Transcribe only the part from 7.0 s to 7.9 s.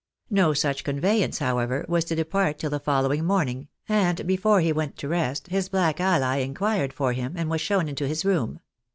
him, and was shown